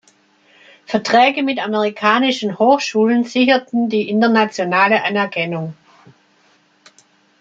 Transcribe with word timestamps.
Verträge 0.87 1.43
mit 1.43 1.59
amerikanischen 1.59 2.57
Hochschulen 2.57 3.23
sicherten 3.23 3.87
die 3.87 4.09
internationale 4.09 5.03
Anerkennung. 5.03 5.75